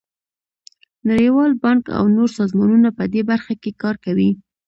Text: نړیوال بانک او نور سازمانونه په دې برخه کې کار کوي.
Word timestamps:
نړیوال 1.09 1.51
بانک 1.63 1.83
او 1.97 2.03
نور 2.17 2.29
سازمانونه 2.37 2.89
په 2.97 3.03
دې 3.13 3.21
برخه 3.31 3.53
کې 3.61 3.71
کار 3.81 3.95
کوي. 4.05 4.29